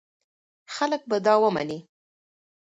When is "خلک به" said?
0.75-1.17